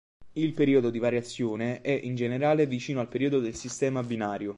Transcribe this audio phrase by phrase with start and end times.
[0.33, 4.49] Il periodo di variazione è, in generale, vicino al periodo del sistema binario.